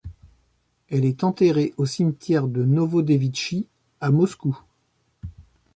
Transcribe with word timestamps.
Elle 0.89 1.05
est 1.05 1.23
enterrée 1.23 1.75
au 1.77 1.85
cimetière 1.85 2.47
de 2.47 2.63
Novodevitchi 2.65 3.67
à 3.99 4.09
Moscou. 4.09 4.59